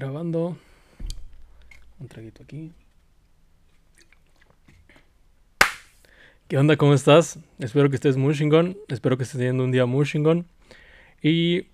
[0.00, 0.56] grabando.
[1.98, 2.72] Un traguito aquí.
[6.48, 6.78] ¿Qué onda?
[6.78, 7.38] ¿Cómo estás?
[7.58, 8.78] Espero que estés muy chingón.
[8.88, 10.46] Espero que estés teniendo un día muy chingón.
[11.22, 11.66] Y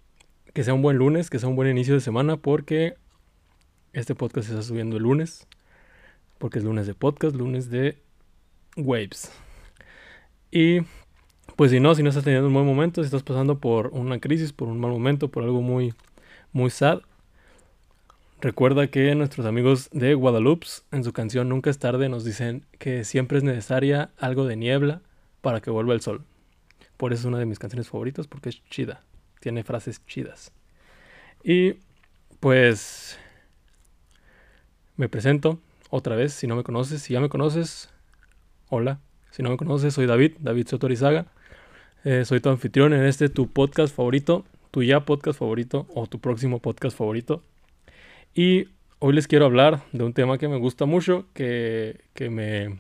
[0.54, 2.96] que sea un buen lunes, que sea un buen inicio de semana, porque
[3.92, 5.46] este podcast se está subiendo el lunes.
[6.38, 7.96] Porque es lunes de podcast, lunes de
[8.76, 9.30] Waves.
[10.50, 10.80] Y
[11.54, 14.18] pues si no, si no estás teniendo un buen momento, si estás pasando por una
[14.18, 15.94] crisis, por un mal momento, por algo muy,
[16.52, 17.02] muy sad,
[18.40, 23.04] recuerda que nuestros amigos de Guadalupe en su canción Nunca es tarde nos dicen que
[23.04, 25.02] siempre es necesaria algo de niebla
[25.40, 26.24] para que vuelva el sol.
[26.96, 29.02] Por eso es una de mis canciones favoritas porque es chida,
[29.40, 30.52] tiene frases chidas.
[31.42, 31.74] Y
[32.40, 33.18] pues
[34.96, 35.60] me presento
[35.90, 37.90] otra vez, si no me conoces, si ya me conoces,
[38.68, 39.00] hola.
[39.30, 41.26] Si no me conoces, soy David, David Sotorizaga.
[42.04, 46.20] Eh, soy tu anfitrión en este tu podcast favorito, tu ya podcast favorito o tu
[46.20, 47.42] próximo podcast favorito.
[48.38, 48.68] Y
[48.98, 52.76] hoy les quiero hablar de un tema que me gusta mucho, que, que me,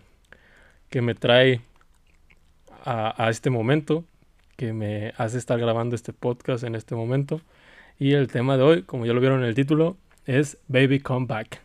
[0.90, 1.62] que me trae
[2.84, 4.04] a, a, este momento,
[4.58, 7.40] que me hace estar grabando este podcast en este momento.
[7.98, 11.24] Y el tema de hoy, como ya lo vieron en el título, es Baby Come
[11.24, 11.62] Back.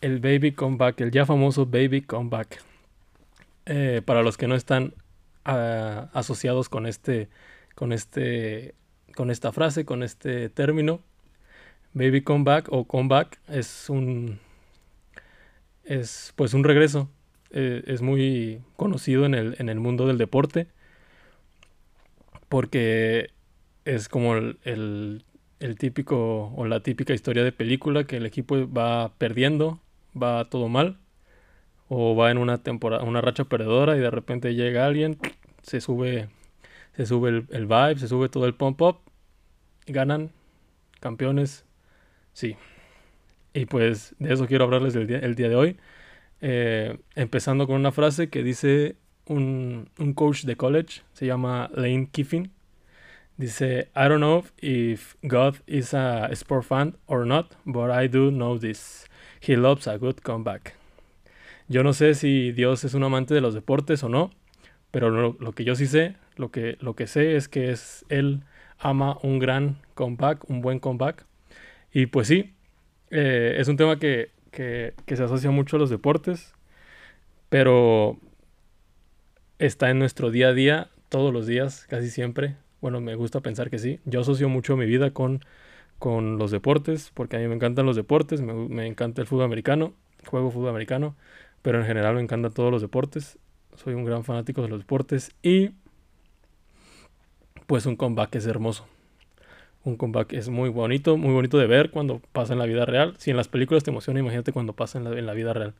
[0.00, 2.64] El Baby Come Back, el ya famoso Baby Come Back.
[3.66, 4.92] Eh, para los que no están
[5.46, 7.28] uh, asociados con este,
[7.76, 8.74] con este,
[9.14, 10.98] con esta frase, con este término,
[11.94, 14.38] baby comeback o comeback es un,
[15.84, 17.10] es pues un regreso.
[17.50, 20.68] Eh, es muy conocido en el, en el mundo del deporte
[22.48, 23.30] porque
[23.84, 29.12] es como el, el, típico o la típica historia de película que el equipo va
[29.16, 29.80] perdiendo,
[30.20, 30.98] va todo mal
[31.88, 35.18] o va en una temporada, una racha perdedora y de repente llega alguien,
[35.62, 36.28] se sube,
[36.96, 38.98] se sube el, el vibe, se sube todo el pump up,
[39.86, 40.30] ganan,
[41.00, 41.64] campeones,
[42.32, 42.56] sí.
[43.54, 45.76] Y pues de eso quiero hablarles el día, el día de hoy.
[46.40, 52.08] Eh, empezando con una frase que dice un, un, coach de college, se llama Lane
[52.10, 52.50] Kiffin.
[53.36, 58.30] Dice, I don't know if God is a sport fan or not, but I do
[58.30, 59.06] know this.
[59.40, 60.74] He loves a good comeback.
[61.68, 64.30] Yo no sé si Dios es un amante de los deportes o no,
[64.90, 68.04] pero lo, lo, que yo sí sé, lo que, lo que sé es que es,
[68.08, 68.42] Él
[68.78, 71.24] ama un gran comeback, un buen comeback.
[71.92, 72.54] Y pues sí,
[73.10, 76.54] eh, es un tema que, que, se asocia mucho a los deportes,
[77.48, 78.18] pero
[79.58, 82.56] está en nuestro día a día, todos los días, casi siempre.
[82.80, 84.00] Bueno, me gusta pensar que sí.
[84.04, 85.44] Yo asocio mucho mi vida con,
[85.98, 89.44] con los deportes, porque a mí me encantan los deportes, me, me encanta el fútbol
[89.44, 89.94] americano,
[90.26, 91.16] juego fútbol americano,
[91.62, 93.38] pero en general me encantan todos los deportes.
[93.76, 95.70] Soy un gran fanático de los deportes y
[97.66, 98.86] pues un comeback es hermoso.
[99.84, 103.14] Un comeback es muy bonito, muy bonito de ver cuando pasa en la vida real.
[103.18, 105.74] Si en las películas te emociona, imagínate cuando pasa en la, en la vida real.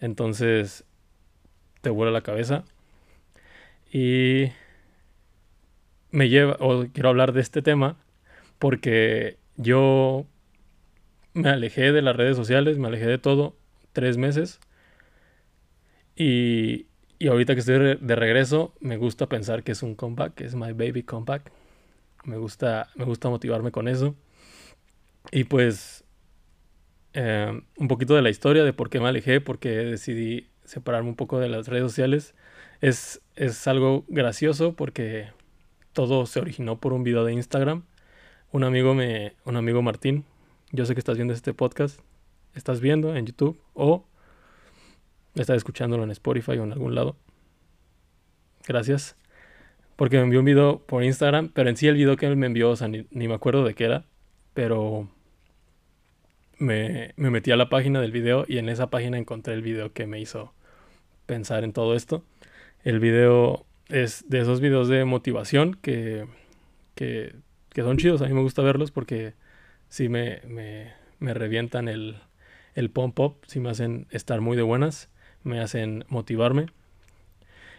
[0.00, 0.84] Entonces
[1.80, 2.64] te vuela la cabeza.
[3.92, 4.52] Y
[6.10, 7.96] me lleva, o quiero hablar de este tema
[8.58, 10.26] porque yo
[11.34, 13.56] me alejé de las redes sociales, me alejé de todo
[13.92, 14.60] tres meses
[16.16, 16.86] y,
[17.18, 20.54] y ahorita que estoy de regreso, me gusta pensar que es un comeback, que es
[20.54, 21.50] my baby comeback.
[22.24, 24.14] Me gusta, me gusta motivarme con eso.
[25.30, 26.04] Y pues,
[27.14, 31.08] eh, un poquito de la historia de por qué me alejé, por qué decidí separarme
[31.08, 32.34] un poco de las redes sociales.
[32.80, 35.28] Es, es algo gracioso porque
[35.92, 37.84] todo se originó por un video de Instagram.
[38.50, 40.24] Un amigo, me, un amigo Martín,
[40.72, 42.00] yo sé que estás viendo este podcast,
[42.54, 44.04] estás viendo en YouTube o
[45.34, 47.16] estás escuchándolo en Spotify o en algún lado.
[48.66, 49.21] Gracias.
[50.02, 52.46] Porque me envió un video por Instagram, pero en sí el video que él me
[52.46, 54.04] envió, o sea, ni, ni me acuerdo de qué era,
[54.52, 55.08] pero
[56.58, 59.92] me, me, metí a la página del video y en esa página encontré el video
[59.92, 60.54] que me hizo
[61.26, 62.24] pensar en todo esto.
[62.82, 66.26] El video es de esos videos de motivación que,
[66.96, 67.36] que,
[67.68, 69.34] que son chidos, a mí me gusta verlos porque
[69.88, 72.16] sí me, me, me revientan el,
[72.74, 75.10] el pump up, sí me hacen estar muy de buenas
[75.44, 76.66] me hacen motivarme.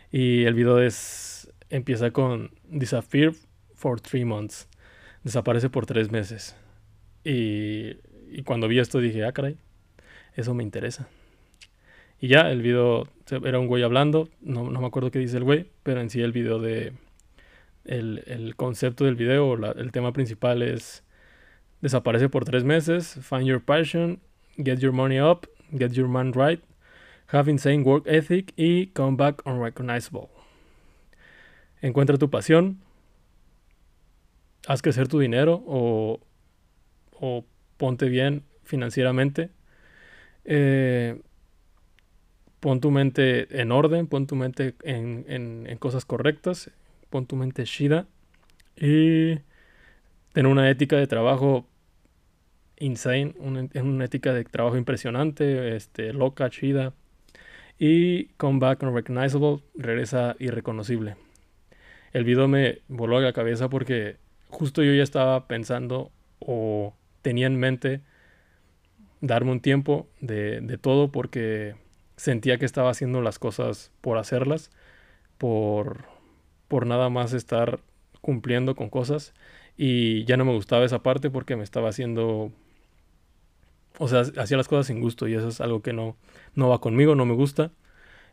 [0.10, 1.43] Y el video es
[1.74, 3.34] empieza con Disappear
[3.74, 4.70] for three months.
[5.24, 6.56] Desaparece por tres meses.
[7.24, 7.96] Y,
[8.46, 9.58] cuando vi esto dije, ah, caray,
[10.36, 11.08] eso me interesa.
[12.20, 13.08] Y ya, el video
[13.44, 16.22] era un güey hablando, no, no me acuerdo qué dice el güey, pero en sí
[16.22, 16.94] el video de...
[17.86, 21.04] El, el concepto del video, el tema principal es
[21.81, 24.22] desaparece por tres meses, find your passion,
[24.58, 26.64] get your money up, get your man right,
[27.34, 30.43] Have Insane Work Ethic y Come Back Unrecognizable.
[31.84, 32.80] Encuentra tu pasión,
[34.68, 36.22] haz crecer tu dinero o,
[37.76, 39.50] ponte bien financieramente.
[40.46, 41.22] Eh,
[42.62, 46.72] pon tu mente en orden, pon tu mente en, en, cosas correctas,
[47.10, 48.08] pon tu mente shida
[48.78, 49.40] y
[50.32, 51.68] ten una ética de trabajo
[52.80, 56.94] insane, una, una ética de trabajo impresionante, este, loca, chida.
[57.78, 61.18] Y come back unrecognizable, regresa irreconocible.
[62.13, 64.18] El video me voló a la cabeza porque
[64.50, 68.01] justo yo ya estaba pensando o tenía en mente
[69.21, 71.75] darme un tiempo de, de todo porque
[72.15, 74.69] sentía que estaba haciendo las cosas por hacerlas,
[75.38, 76.06] por,
[76.68, 77.80] por nada más estar
[78.21, 79.33] cumpliendo con cosas
[79.75, 82.51] y ya no me gustaba esa parte porque me estaba haciendo
[83.98, 86.15] o sea, hacía las cosas sin gusto y eso es algo que no,
[86.56, 87.71] no va conmigo, no me gusta.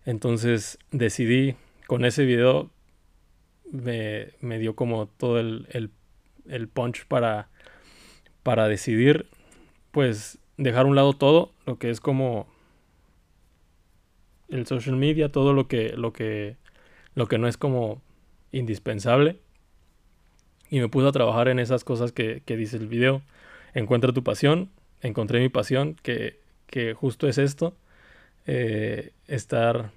[0.07, 1.57] Entonces decidí
[1.87, 2.71] con ese video,
[3.71, 5.91] me, me dio como todo el, el,
[6.49, 7.49] el, punch para,
[8.43, 9.27] para decidir,
[9.91, 12.47] pues dejar a un lado todo, lo que es como
[14.49, 16.57] el social media, todo lo que, lo que,
[17.15, 18.03] lo que no es como
[18.53, 19.39] indispensable.
[20.69, 23.23] Y me puse a trabajar en esas cosas que, que dice el video.
[23.75, 24.71] Encuentra tu pasión,
[25.01, 26.39] encontré mi pasión, que,
[26.95, 27.75] justo es esto,
[28.47, 29.91] eh, estar,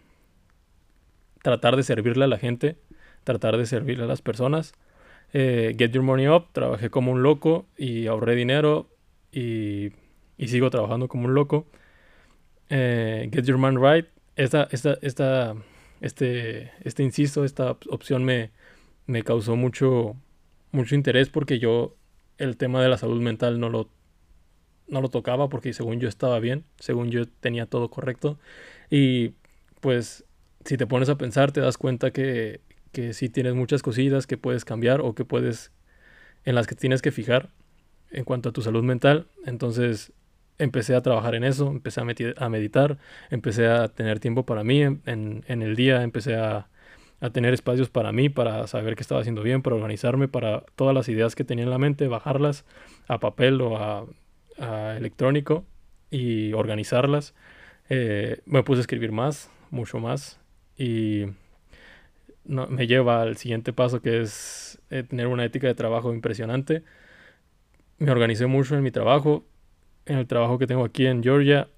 [1.41, 2.77] tratar de servirle a la gente,
[3.23, 4.73] tratar de servirle a las personas.
[5.33, 8.89] Eh, get Your Money Up, trabajé como un loco y ahorré dinero
[9.31, 9.91] y,
[10.45, 11.65] sigo trabajando como un loco.
[12.69, 15.55] Eh, get Your Man Right, esta, esta, esta,
[16.01, 18.51] este, este inciso, esta opción me,
[19.05, 20.15] me causó mucho,
[20.71, 21.95] mucho interés porque yo
[22.37, 23.89] el tema de la salud mental no lo
[24.87, 28.37] no lo tocaba porque según yo estaba bien, según yo tenía todo correcto.
[28.89, 29.33] Y
[29.79, 30.25] pues
[30.65, 32.61] si te pones a pensar te das cuenta que,
[32.93, 35.71] que sí tienes muchas cosillas que puedes cambiar o que puedes,
[36.45, 37.49] en las que tienes que fijar
[38.11, 39.27] en cuanto a tu salud mental.
[39.45, 40.13] Entonces
[40.57, 42.05] empecé a trabajar en eso, empecé a,
[42.37, 42.97] a meditar,
[43.29, 46.69] empecé a tener tiempo para mí en, en, el día, empecé a,
[47.19, 50.95] a, tener espacios para mí, para saber qué estaba haciendo bien, para organizarme, para todas
[50.95, 52.63] las ideas que tenía en la mente, bajarlas
[53.07, 54.05] a papel o a
[54.95, 55.65] electrónico
[56.13, 57.33] y organizarlas.
[57.89, 60.39] Eh, me puse a escribir más, mucho más,
[60.77, 61.25] y
[62.45, 66.83] no, me lleva al siguiente paso que es eh, tener una ética de trabajo impresionante.
[67.99, 69.45] Me organicé mucho en mi trabajo,
[70.05, 71.69] en el trabajo que tengo aquí en Georgia.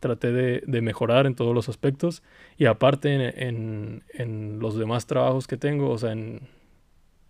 [0.00, 2.22] Traté de, mejorar en todos los aspectos
[2.58, 6.48] y aparte en, en, los demás trabajos que tengo, o sea, en,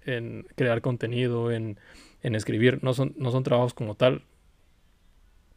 [0.04, 1.78] en crear contenido, en,
[2.22, 2.82] en escribir.
[2.82, 4.22] No son, no son trabajos como tal,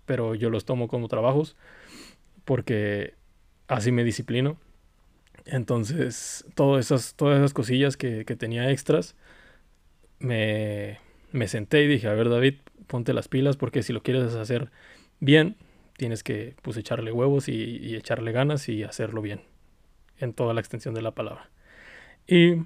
[0.06, 1.56] pero yo los tomo como trabajos
[2.46, 3.16] porque
[3.68, 4.58] así me disciplino.
[5.50, 9.16] Entonces, todas esas, todas esas cosillas que, tenía extras,
[10.20, 11.00] me,
[11.32, 12.56] me senté y dije, a ver David,
[12.88, 14.72] ponte las pilas porque si lo quieres hacer
[15.20, 15.56] bien,
[15.98, 19.42] tienes que pues, echarle huevos y, echarle ganas y hacerlo bien,
[20.20, 21.50] en toda la extensión de la palabra.
[22.28, 22.64] Y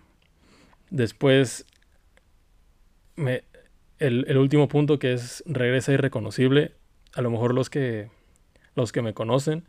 [0.90, 1.66] después
[3.16, 3.44] me,
[4.00, 6.76] el, último punto que es regresa irreconocible.
[7.14, 8.10] A lo mejor los que,
[8.76, 9.66] los que me conocen,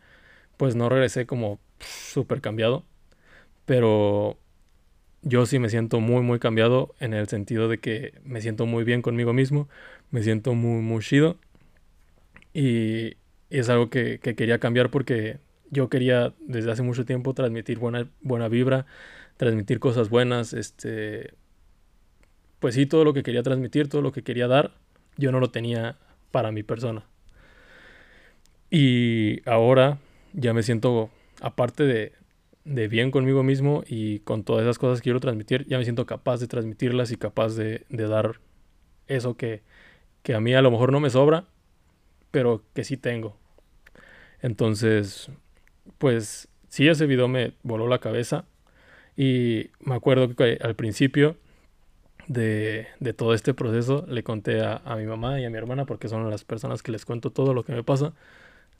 [0.57, 2.85] pues no regresé como súper cambiado.
[3.73, 4.37] Pero
[5.23, 8.85] yo sí me siento muy, muy cambiado en el sentido de que me siento muy
[8.85, 9.67] bien conmigo mismo.
[10.11, 11.39] Me siento muy, muy chido.
[12.53, 13.17] Y,
[13.49, 15.39] es algo que, que, quería cambiar porque
[15.71, 18.85] yo quería desde hace mucho tiempo transmitir buena, buena vibra,
[19.39, 21.33] transmitir cosas buenas, este,
[22.59, 24.75] pues sí, todo lo que quería transmitir, todo lo que quería dar,
[25.17, 25.97] yo no lo tenía
[26.31, 27.07] para mi persona.
[28.71, 29.97] Y ahora
[30.35, 31.09] ya me siento,
[31.41, 32.13] aparte de,
[32.65, 36.07] de bien conmigo mismo y con todas esas cosas que quiero transmitir, ya me siento
[36.07, 38.41] capaz de transmitirlas y capaz de, de dar
[39.09, 39.63] eso que,
[40.23, 41.47] que a mí a lo mejor no me sobra,
[42.31, 43.37] pero que sí tengo.
[44.41, 45.31] Entonces,
[45.99, 48.45] pues sí, ese video me voló la cabeza
[49.17, 51.37] y me acuerdo que al principio
[52.29, 56.29] de, todo este proceso le conté a, mi mamá y a mi hermana porque son
[56.31, 58.15] las personas que les cuento todo lo que me pasa.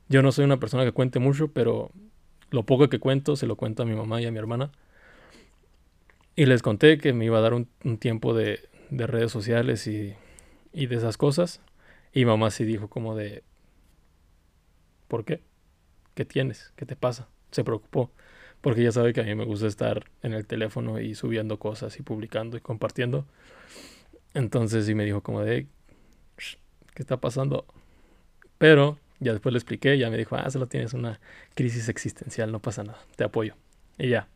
[0.09, 1.91] Yo no soy una persona que cuente mucho, pero
[2.53, 4.71] lo poco que cuento se lo cuento a mi mamá y a mi hermana.
[6.37, 7.67] Y les conté que me iba a dar un,
[7.99, 10.15] tiempo de, redes sociales y,
[10.73, 11.61] y, de esas cosas.
[12.13, 13.43] Y mamá sí dijo como de,
[15.09, 15.41] ¿por qué?
[16.15, 16.73] ¿Qué tienes?
[16.77, 17.29] ¿Qué te pasa?
[17.51, 18.11] Se preocupó
[18.63, 21.99] porque ya sabe que a mí me gusta estar en el teléfono y subiendo cosas
[21.99, 23.27] y publicando y compartiendo.
[24.35, 25.67] Entonces sí me dijo como de,
[26.95, 27.67] ¿qué está pasando?
[28.59, 31.21] Pero ya después le expliqué, ya me dijo, ah, solo tienes una
[31.55, 33.55] crisis existencial, no pasa nada, te apoyo.
[33.99, 34.29] Y ya.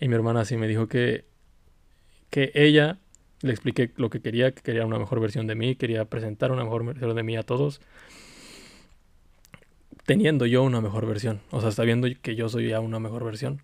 [0.00, 1.24] Y mi hermana sí me dijo que,
[2.30, 2.98] que ella
[3.42, 6.62] Le expliqué lo que quería, que quería una mejor versión de mí, quería presentar una
[6.62, 7.80] mejor versión de mí a todos.
[10.06, 13.62] Teniendo yo una mejor versión, o sea, sabiendo que yo soy ya una mejor versión.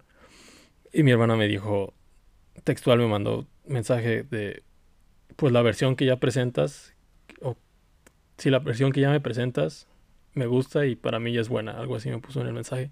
[0.93, 1.95] Y mi hermana me dijo,
[2.65, 4.63] textual me mandó mensaje de,
[5.37, 6.95] pues la versión que ya presentas,
[7.41, 7.57] o
[8.37, 9.87] si la versión que ya me presentas
[10.35, 12.91] me gusta y para mí ya es buena, algo así me puso en el mensaje.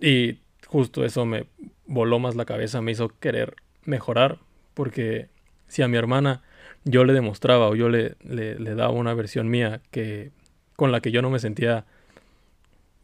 [0.00, 1.46] Y justo eso me
[1.86, 4.38] voló más la cabeza, me hizo querer mejorar,
[4.74, 5.28] porque
[5.68, 6.42] si a mi hermana
[6.84, 10.30] yo le demostraba o yo le, le, daba una versión mía que
[10.76, 11.86] con la que yo no me sentía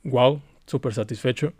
[0.04, 1.52] wow, súper satisfecho,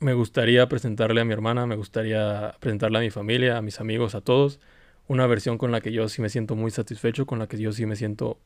[0.00, 4.14] me gustaría presentarle a mi hermana, me gustaría presentarle a mi familia, a mis amigos,
[4.14, 4.60] a todos,
[5.06, 7.72] una versión con la que yo sí me siento muy satisfecho, con la que yo
[7.72, 8.38] sí me siento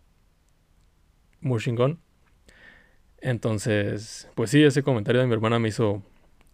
[1.46, 2.00] muy chingón.
[3.18, 6.02] Entonces, pues sí, ese comentario de mi hermana me hizo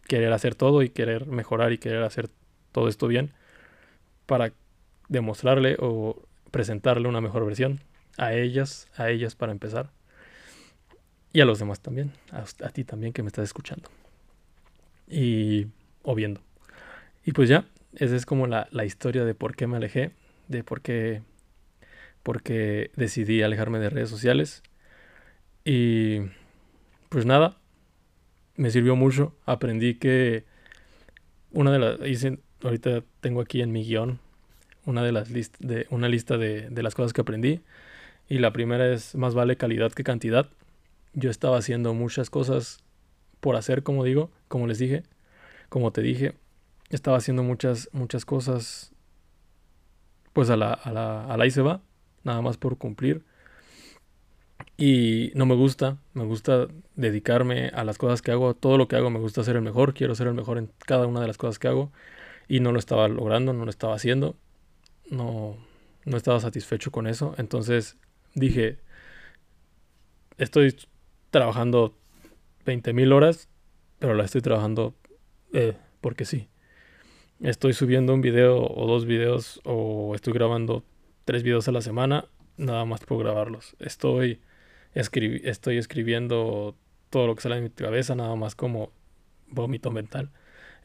[0.07, 2.29] querer hacer todo y querer mejorar y querer hacer
[2.71, 3.33] todo esto bien
[4.27, 4.53] para
[5.09, 7.81] demostrarle o presentarle una mejor versión
[8.17, 9.91] a ellas, a ellas para empezar.
[11.33, 13.89] Y a los demás también, a, ti también que me estás escuchando.
[15.09, 15.67] Y
[16.03, 16.41] o viendo.
[17.25, 20.13] Y pues ya, esa es como la, la historia de por qué me alejé,
[20.49, 21.23] de por qué,
[22.23, 24.63] por qué decidí alejarme de redes sociales.
[25.65, 26.21] Y
[27.09, 27.59] pues nada,
[28.57, 29.35] me sirvió mucho.
[29.47, 30.45] Aprendí que
[31.51, 31.99] una de las,
[32.63, 34.21] ahorita tengo aquí en mi guion
[34.85, 37.61] una de las de una lista de, de las cosas que aprendí.
[38.29, 40.49] Y la primera es más vale calidad que cantidad.
[41.13, 42.83] Yo estaba haciendo muchas cosas
[43.41, 45.03] por hacer, como digo, como les dije,
[45.69, 46.35] como te dije,
[46.91, 48.93] estaba haciendo muchas, muchas cosas,
[50.33, 51.83] pues a la, a la, a la y se va,
[52.25, 53.25] nada más por cumplir.
[54.85, 58.97] Y no me gusta, me gusta dedicarme a las cosas que hago, todo lo que
[58.97, 61.39] hago me gusta ser el mejor, quiero ser el mejor en cada una de las
[61.39, 61.93] cosas que hago
[62.49, 64.35] y no lo estaba logrando, no lo estaba haciendo,
[65.09, 65.57] no,
[66.05, 67.97] no estaba satisfecho con eso, entonces
[68.35, 68.81] dije,
[70.37, 70.75] estoy
[71.31, 71.95] trabajando
[72.67, 73.49] 20.000 horas,
[74.01, 74.97] pero la estoy trabajando
[75.53, 76.49] eh, porque sí.
[77.39, 80.83] Estoy subiendo un video o dos videos o estoy grabando
[81.25, 83.77] tres videos a la semana, nada más por grabarlos.
[83.79, 84.41] Estoy
[84.95, 86.77] estoy escribiendo
[87.11, 88.93] todo lo que sale de mi cabeza, nada más como
[89.49, 90.31] vómito mental.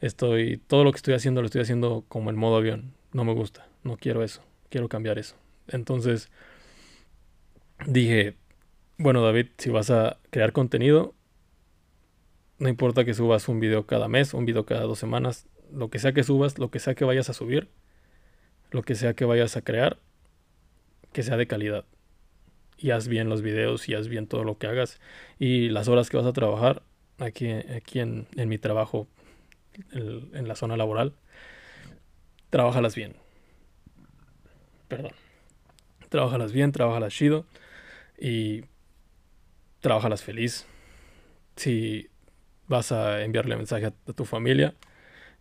[0.00, 2.94] Estoy, todo lo que estoy haciendo lo estoy haciendo como en modo avión.
[3.12, 5.36] No me gusta, no quiero eso, quiero cambiar eso.
[5.66, 6.30] Entonces
[7.86, 8.36] dije,
[8.98, 11.14] bueno David, si vas a crear contenido,
[12.58, 15.98] no importa que subas un video cada mes, un video cada dos semanas, lo que
[15.98, 17.68] sea que subas, lo que sea que vayas a subir,
[18.70, 19.98] lo que sea que vayas a crear,
[21.12, 21.84] que sea de calidad
[22.78, 25.00] y haz bien los videos y haz bien todo lo que hagas
[25.38, 26.82] y las horas que vas a trabajar
[27.18, 29.08] aquí, aquí en, mi trabajo
[29.92, 31.14] en, la zona laboral,
[32.50, 33.16] trabajalas bien.
[34.86, 35.12] Perdón.
[36.08, 37.44] Trabajalas bien, trabajalas chido
[38.18, 38.64] y
[39.80, 40.66] trabajalas feliz.
[41.56, 42.08] Si
[42.66, 44.74] vas a enviarle mensaje a, a tu familia,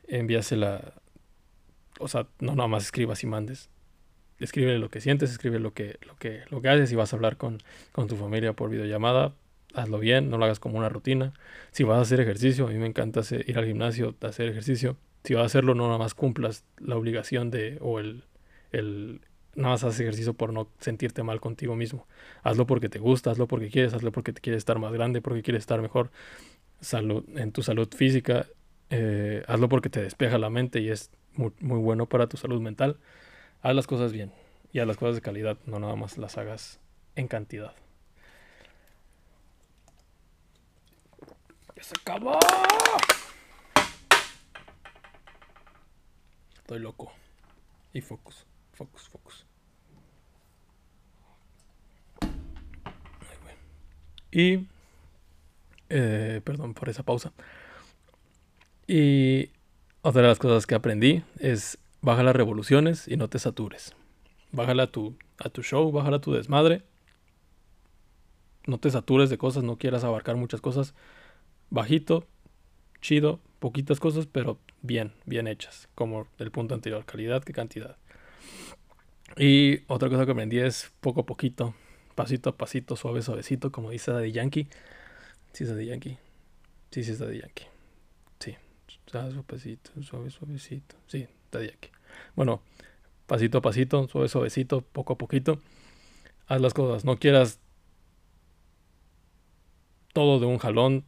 [0.08, 0.94] envíasela.
[2.00, 3.70] O sea, no nada más escribas y mandes
[4.40, 6.90] escribe lo que sientes, escribe lo que, lo que, lo que haces.
[6.90, 7.60] Si vas a hablar con,
[7.92, 9.34] con tu familia por videollamada,
[9.74, 11.34] hazlo bien, no lo hagas como una rutina.
[11.72, 14.98] Si vas a hacer ejercicio, a mí me encanta ir al gimnasio, hacer ejercicio.
[15.24, 18.24] Si vas a hacerlo, no nada más cumplas la obligación de, o el,
[18.72, 19.22] el,
[19.56, 22.08] nada más haces ejercicio por no sentirte mal contigo mismo.
[22.44, 25.42] Hazlo porque te gusta, hazlo porque quieres, hazlo porque te quieres estar más grande, porque
[25.42, 26.12] quieres estar mejor
[26.80, 28.46] salud, en tu salud física.
[28.90, 32.62] Eh, hazlo porque te despeja la mente y es muy, muy bueno para tu salud
[32.62, 32.98] mental
[33.62, 34.32] haz las cosas bien
[34.72, 36.80] y haz las cosas de calidad, no nada más las hagas
[37.16, 37.74] en cantidad.
[41.76, 42.40] ¡Ya se acabó!
[46.58, 47.12] Estoy loco.
[47.94, 49.46] Y focus, focus, focus.
[54.32, 54.68] Y,
[55.90, 57.32] eh, perdón por esa pausa.
[58.86, 59.50] Y
[60.02, 63.96] otra de las cosas que aprendí es baja las revoluciones y no te satures.
[64.52, 66.84] Bájala a tu, a tu show, bájala a tu desmadre.
[68.66, 70.94] No te satures de cosas, no quieras abarcar muchas cosas.
[71.70, 72.26] Bajito,
[73.02, 75.90] chido, poquitas cosas, pero bien, bien hechas.
[75.96, 77.98] Como el punto anterior, calidad que cantidad.
[79.38, 81.76] Y otra cosa que aprendí es poco a poquito,
[82.16, 84.68] pasito a pasito, suave, suavecito, como dice Daddy Yankee.
[85.54, 86.18] Sí es Daddy Yankee.
[86.92, 87.66] Sí, sí es Daddy Yankee.
[88.40, 88.56] Sí.
[89.06, 90.96] Suavecito, suave, suavecito.
[91.08, 91.28] Sí,
[92.36, 92.62] Bueno,
[93.26, 95.60] pasito a pasito, suave, suavecito, poco a poquito.
[96.48, 97.06] Haz las cosas.
[97.06, 97.60] No quieras
[100.14, 101.06] todo de un jalón.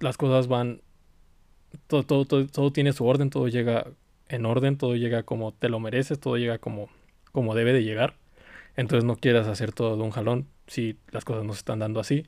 [0.00, 0.82] Las cosas van.
[1.88, 3.86] Todo, todo, todo, tiene su orden, todo llega
[4.28, 6.88] en orden, todo llega como te lo mereces, todo llega como,
[7.32, 8.16] como debe de llegar.
[8.76, 12.00] Entonces no quieras hacer todo de un jalón si las cosas no se están dando
[12.00, 12.26] así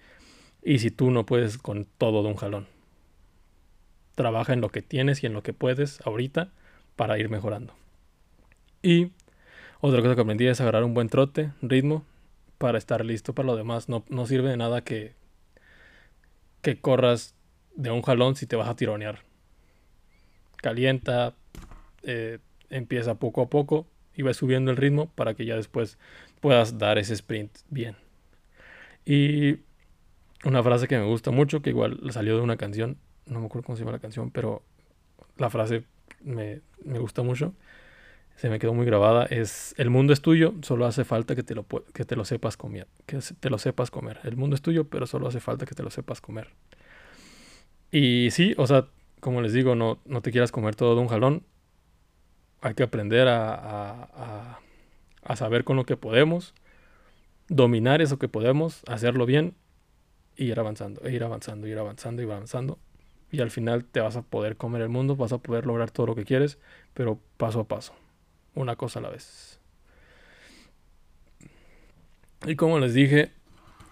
[0.63, 2.67] y si tú no puedes con todo de un jalón.
[4.15, 6.53] Trabaja en lo que tienes y en lo que puedes ahorita
[6.99, 7.73] para ir mejorando.
[8.83, 9.13] Y
[9.81, 12.05] otra cosa que aprendí es agarrar un buen trote, ritmo,
[12.59, 13.89] para estar listo para lo demás.
[13.89, 15.15] No, no sirve de nada que,
[16.61, 17.37] que corras
[17.77, 19.21] de un jalón si te vas a tironear.
[20.57, 21.35] Calienta,
[22.03, 23.87] eh, empieza poco a poco
[24.17, 25.99] y va subiendo el ritmo para que ya después
[26.41, 27.95] puedas dar ese sprint bien.
[29.07, 29.61] Y
[30.45, 33.67] una frase que me gusta mucho, que igual salió de una canción, no me acuerdo
[33.67, 34.63] cómo se llama la canción, pero
[35.37, 35.85] la frase
[36.23, 37.55] me, me gusta mucho,
[38.37, 41.55] se me quedó muy grabada, es el mundo es tuyo, solo hace falta que te
[41.55, 44.21] lo, que te lo sepas comer, que te lo sepas comer.
[44.23, 46.51] El mundo es tuyo, pero solo hace falta que te lo sepas comer.
[47.91, 48.87] Y sí, o sea,
[49.21, 51.43] como les digo, no, no te quieras comer todo de un jalón.
[52.61, 54.61] Hay que aprender a, a,
[55.23, 56.55] a saber con lo que podemos,
[57.49, 59.55] dominar eso que podemos, hacerlo bien
[60.37, 62.79] y ir avanzando, e ir avanzando, ir avanzando, ir avanzando.
[63.31, 66.07] Y al final te vas a poder comer el mundo, vas a poder lograr todo
[66.07, 66.59] lo que quieres,
[66.95, 67.95] pero paso a paso
[68.55, 69.61] una cosa a la vez.
[72.47, 73.33] Y como les dije,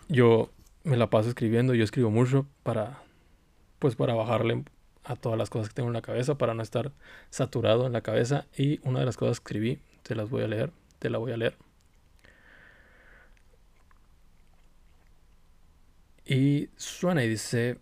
[0.09, 0.51] yo
[0.85, 3.03] me la paso escribiendo, yo escribo mucho para,
[3.79, 4.65] pues para bajarle
[5.05, 6.93] a todas las cosas que tengo en la cabeza, para no estar
[7.31, 8.47] saturado en la cabeza.
[8.57, 11.33] Y una de las cosas que escribí, te las voy a leer, te la voy
[11.33, 11.57] a leer.
[16.25, 17.79] Y suena y dice,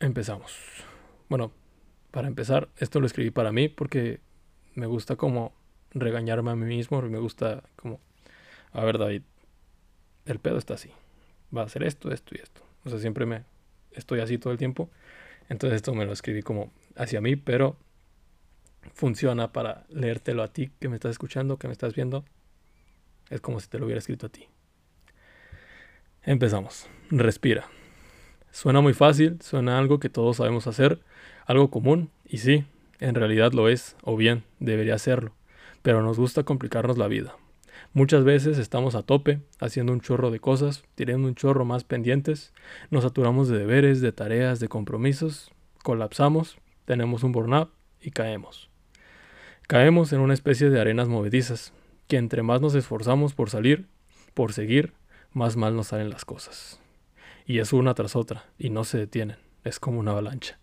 [0.00, 0.56] empezamos.
[1.28, 1.52] Bueno,
[2.10, 4.20] para empezar, esto lo escribí para mí porque
[4.74, 5.52] me gusta como
[5.92, 8.00] regañarme a mí mismo, me gusta como,
[8.72, 9.22] a ver David,
[10.24, 10.90] el pedo está así,
[11.56, 12.62] va a hacer esto, esto y esto.
[12.84, 13.44] O sea, siempre me
[13.92, 14.90] estoy así todo el tiempo.
[15.48, 17.76] Entonces esto me lo escribí como hacia mí, pero
[18.94, 22.24] funciona para leértelo a ti que me estás escuchando, que me estás viendo.
[23.28, 24.48] Es como si te lo hubiera escrito a ti.
[26.22, 26.88] Empezamos.
[27.10, 27.68] Respira.
[28.52, 31.00] Suena muy fácil, suena algo que todos sabemos hacer,
[31.46, 32.64] algo común, y sí,
[32.98, 35.32] en realidad lo es, o bien, debería serlo,
[35.82, 37.36] pero nos gusta complicarnos la vida.
[37.92, 42.52] Muchas veces estamos a tope, haciendo un chorro de cosas, tirando un chorro más pendientes,
[42.90, 45.50] nos saturamos de deberes, de tareas, de compromisos,
[45.82, 48.70] colapsamos, tenemos un burnout y caemos.
[49.66, 51.72] Caemos en una especie de arenas movedizas,
[52.08, 53.86] que entre más nos esforzamos por salir,
[54.34, 54.92] por seguir,
[55.32, 56.80] más mal nos salen las cosas.
[57.46, 60.58] Y es una tras otra, y no se detienen, es como una avalancha.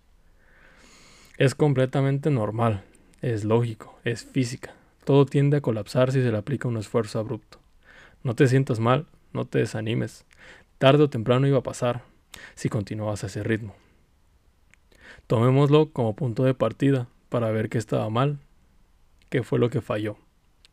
[1.38, 2.84] Es completamente normal,
[3.22, 4.74] es lógico, es física.
[5.06, 7.60] Todo tiende a colapsar si se le aplica un esfuerzo abrupto.
[8.24, 10.26] No te sientas mal, no te desanimes.
[10.78, 12.04] Tarde o temprano iba a pasar
[12.56, 13.76] si continuabas a ese ritmo.
[15.28, 18.40] Tomémoslo como punto de partida para ver qué estaba mal,
[19.30, 20.18] qué fue lo que falló.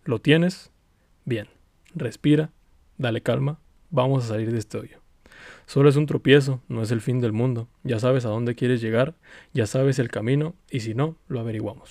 [0.05, 0.71] ¿Lo tienes?
[1.25, 1.49] Bien.
[1.95, 2.51] Respira,
[2.99, 5.04] dale calma, vamos a salir de este hoyo.
[5.67, 7.69] Solo es un tropiezo, no es el fin del mundo.
[7.83, 9.15] Ya sabes a dónde quieres llegar,
[9.53, 11.91] ya sabes el camino y si no, lo averiguamos.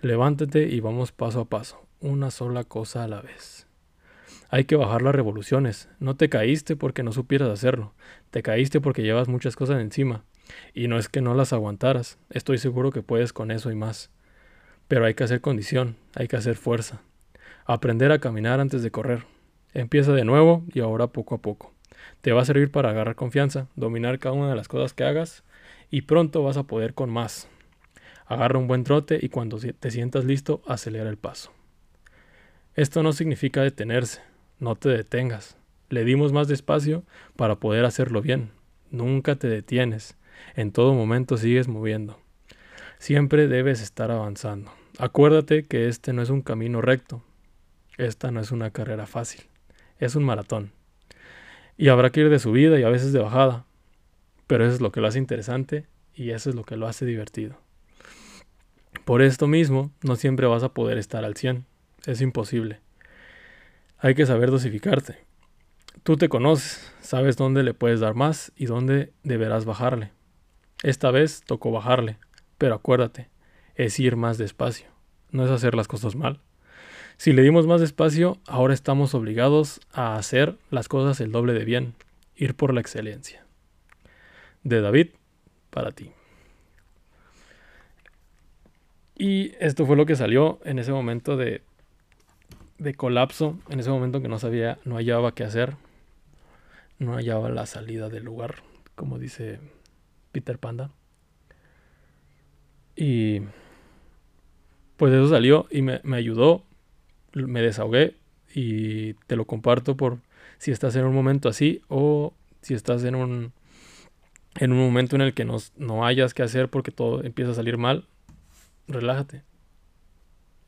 [0.00, 3.66] Levántate y vamos paso a paso, una sola cosa a la vez.
[4.48, 5.88] Hay que bajar las revoluciones.
[5.98, 7.94] No te caíste porque no supieras hacerlo.
[8.30, 10.24] Te caíste porque llevas muchas cosas encima.
[10.74, 12.18] Y no es que no las aguantaras.
[12.28, 14.10] Estoy seguro que puedes con eso y más.
[14.88, 17.00] Pero hay que hacer condición, hay que hacer fuerza.
[17.64, 19.24] Aprender a caminar antes de correr.
[19.72, 21.71] Empieza de nuevo y ahora poco a poco.
[22.20, 25.44] Te va a servir para agarrar confianza, dominar cada una de las cosas que hagas
[25.90, 27.48] y pronto vas a poder con más.
[28.26, 31.52] Agarra un buen trote y cuando te sientas listo, acelera el paso.
[32.74, 34.22] Esto no significa detenerse,
[34.58, 35.56] no te detengas.
[35.90, 37.04] Le dimos más despacio
[37.36, 38.50] para poder hacerlo bien.
[38.90, 40.16] Nunca te detienes,
[40.54, 42.18] en todo momento sigues moviendo.
[42.98, 44.72] Siempre debes estar avanzando.
[44.98, 47.22] Acuérdate que este no es un camino recto,
[47.98, 49.42] esta no es una carrera fácil,
[49.98, 50.72] es un maratón.
[51.76, 53.64] Y habrá que ir de subida y a veces de bajada.
[54.46, 57.06] Pero eso es lo que lo hace interesante y eso es lo que lo hace
[57.06, 57.56] divertido.
[59.04, 61.64] Por esto mismo, no siempre vas a poder estar al 100.
[62.06, 62.80] Es imposible.
[63.98, 65.18] Hay que saber dosificarte.
[66.02, 70.10] Tú te conoces, sabes dónde le puedes dar más y dónde deberás bajarle.
[70.82, 72.18] Esta vez tocó bajarle,
[72.58, 73.28] pero acuérdate,
[73.76, 74.88] es ir más despacio,
[75.30, 76.40] no es hacer las cosas mal.
[77.16, 81.64] Si le dimos más espacio, ahora estamos obligados a hacer las cosas el doble de
[81.64, 81.94] bien,
[82.36, 83.44] ir por la excelencia.
[84.64, 85.08] De David,
[85.70, 86.10] para ti.
[89.16, 91.62] Y esto fue lo que salió en ese momento de,
[92.78, 95.76] de colapso, en ese momento que no sabía, no hallaba qué hacer,
[96.98, 98.56] no hallaba la salida del lugar,
[98.96, 99.60] como dice
[100.32, 100.90] Peter Panda.
[102.96, 103.42] Y
[104.96, 106.64] pues eso salió y me, me ayudó,
[107.34, 108.16] me desahogué
[108.54, 110.18] y te lo comparto por
[110.58, 113.52] si estás en un momento así o si estás en un,
[114.56, 117.54] en un momento en el que no, no hayas que hacer porque todo empieza a
[117.54, 118.06] salir mal,
[118.86, 119.42] relájate.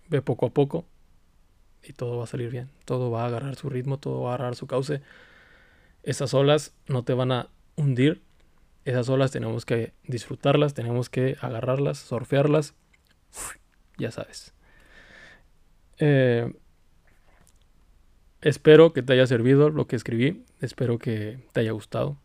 [0.09, 0.87] Ve poco a poco
[1.83, 2.70] y todo va a salir bien.
[2.85, 5.00] Todo va a agarrar su ritmo, todo va a agarrar su cauce.
[6.03, 8.22] Esas olas no te van a hundir.
[8.85, 12.74] Esas olas tenemos que disfrutarlas, tenemos que agarrarlas, surfearlas.
[13.96, 14.55] ya sabes.
[15.98, 16.52] Eh,
[18.44, 20.44] Espero que te haya servido lo que escribí.
[20.61, 22.18] Espero que te haya gustado.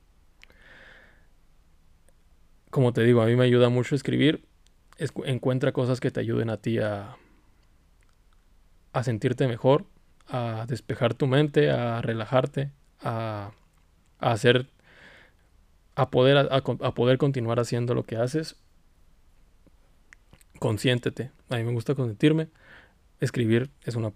[2.70, 4.44] Como te digo, a mí me ayuda mucho escribir.
[5.24, 7.16] encuentra cosas que te ayuden a ti a,
[8.92, 9.86] a sentirte mejor,
[10.28, 13.52] a despejar tu mente, a relajarte, a,
[14.20, 14.68] hacer,
[15.96, 18.58] a poder, a poder continuar haciendo lo que haces.
[20.60, 21.32] Consiéntete.
[21.50, 22.50] A mí me gusta consentirme.
[23.20, 24.14] Escribir es una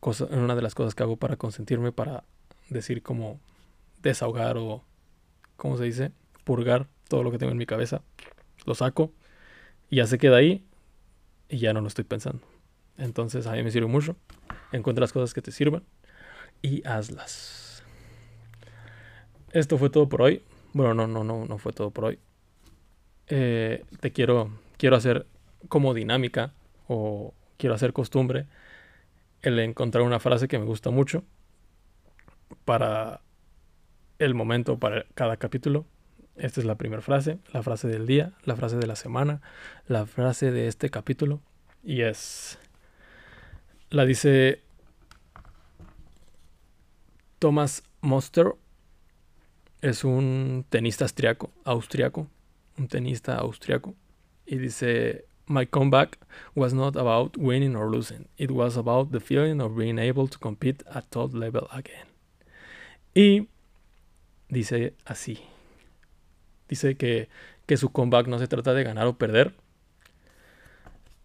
[0.00, 2.24] cosa, una de las cosas que hago para consentirme, para
[2.68, 3.40] decir como
[4.02, 4.82] desahogar o,
[5.56, 6.12] ¿cómo se dice?
[6.44, 8.02] Purgar todo lo que tengo en mi cabeza.
[8.66, 9.12] Lo saco
[9.90, 10.64] y ya se queda ahí
[11.48, 12.40] y ya no lo estoy pensando.
[12.96, 14.16] Entonces a mí me sirve mucho.
[14.72, 15.84] Encuentra las cosas que te sirvan
[16.62, 17.82] y hazlas.
[19.52, 20.42] Esto fue todo por hoy.
[20.72, 22.18] Bueno, no, no, no, no fue todo por hoy.
[23.26, 25.26] Eh, te quiero, quiero hacer
[25.68, 26.52] como dinámica
[26.88, 28.46] o quiero hacer costumbre
[29.42, 31.24] el encontrar una frase que me gusta mucho
[32.64, 33.20] para
[34.18, 35.86] el momento, para cada capítulo.
[36.36, 39.42] Esta es la primera frase, la frase del día, la frase de la semana,
[39.86, 41.42] la frase de este capítulo.
[41.84, 42.58] Y es,
[43.90, 44.62] la dice
[47.38, 48.54] Thomas Moster,
[49.82, 52.26] es un tenista austriaco, austriaco,
[52.78, 53.94] un tenista austriaco.
[54.46, 56.18] Y dice, my comeback
[56.54, 58.28] was not about winning or losing.
[58.38, 62.06] It was about the feeling of being able to compete at top level again.
[63.14, 63.48] Y
[64.48, 65.40] dice así.
[66.68, 67.28] Dice que,
[67.66, 69.54] que su comeback no se trata de ganar o perder.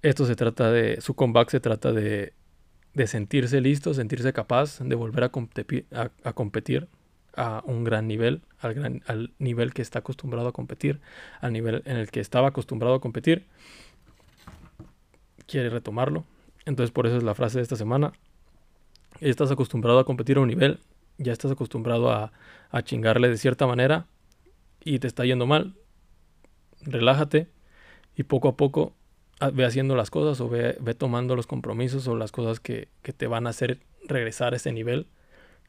[0.01, 0.99] Esto se trata de.
[1.01, 2.33] Su comeback se trata de,
[2.95, 5.85] de sentirse listo, sentirse capaz de volver a, competir,
[7.35, 10.99] a, un gran nivel, al nivel que está acostumbrado a competir,
[11.41, 13.45] al nivel en el que estaba acostumbrado a competir
[15.47, 16.25] quiere retomarlo.
[16.65, 18.13] Entonces por eso es la frase de esta semana.
[19.21, 20.79] Estás acostumbrado a competir a un nivel,
[21.17, 22.33] ya estás acostumbrado a,
[22.71, 24.07] a chingarle de cierta manera
[24.83, 25.75] y te está yendo mal.
[26.81, 27.47] Relájate
[28.15, 28.93] y poco a poco
[29.39, 32.89] ah, ve haciendo las cosas o ve, ve tomando los compromisos o las cosas que,
[33.01, 35.07] que, te van a hacer regresar a ese nivel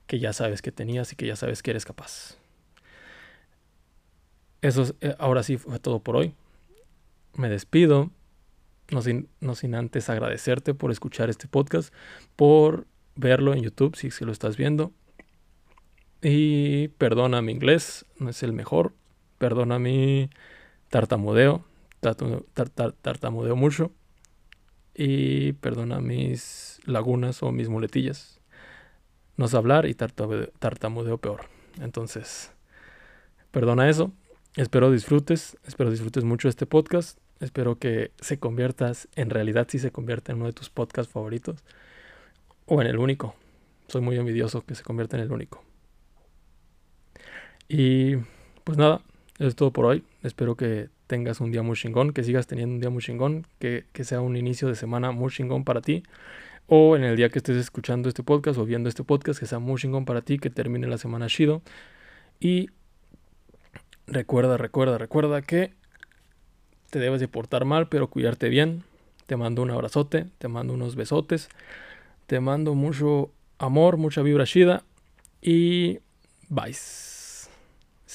[0.06, 2.36] que ya sabes que tenías y que ya sabes que eres capaz.
[4.62, 6.34] Eso eh, ahora sí fue todo por hoy.
[7.34, 8.10] Me despido
[8.90, 11.92] no sin, no sin antes agradecerte por escuchar este podcast,
[12.36, 14.92] por verlo en YouTube si, lo estás viendo.
[16.22, 18.94] Y perdona mi inglés, no es el mejor.
[19.38, 20.30] Perdona mi
[20.88, 21.64] tartamudeo,
[22.00, 23.92] tartamudeo mucho.
[24.94, 28.40] Y perdona mis lagunas o mis muletillas.
[29.36, 31.42] No sé hablar y tartamudeo peor.
[31.80, 32.52] Entonces,
[33.50, 34.12] perdona eso.
[34.56, 37.18] Espero disfrutes, espero disfrutes mucho este podcast.
[37.40, 41.62] Espero que se conviertas, en realidad si se convierta en uno de tus podcasts favoritos
[42.66, 43.34] o en el único.
[43.88, 45.62] Soy muy envidioso que se convierta en el único.
[47.68, 48.16] Y
[48.64, 49.02] pues nada,
[49.38, 50.04] eso es todo por hoy.
[50.22, 53.84] Espero que tengas un día muy chingón, que sigas teniendo un día muy chingón, que,
[53.92, 56.02] que sea un inicio de semana muy chingón para ti.
[56.68, 59.58] O en el día que estés escuchando este podcast o viendo este podcast, que sea
[59.58, 61.62] muy chingón para ti, que termine la semana chido.
[62.40, 62.70] Y
[64.06, 65.74] recuerda, recuerda, recuerda que
[66.90, 68.84] te debes de portar mal, pero cuidarte bien.
[69.26, 71.48] Te mando un abrazote, te mando unos besotes,
[72.26, 74.84] te mando mucho amor, mucha vibra chida
[75.42, 75.98] y
[76.48, 76.70] bye.
[76.70, 77.48] Es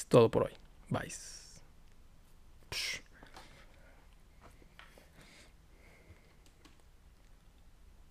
[0.08, 0.52] todo por hoy.
[0.88, 1.12] Bye.